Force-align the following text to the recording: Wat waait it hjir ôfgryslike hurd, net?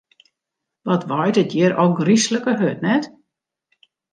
Wat 0.87 1.07
waait 1.11 1.39
it 1.41 1.53
hjir 1.53 1.73
ôfgryslike 1.83 2.53
hurd, 2.59 2.79
net? 2.87 3.03